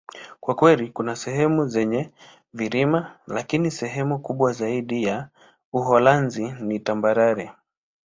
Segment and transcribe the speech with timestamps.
[0.39, 2.11] Kwa kweli, kuna sehemu zenye
[2.53, 5.29] vilima, lakini sehemu kubwa zaidi ya
[5.73, 7.51] Uholanzi ni tambarare.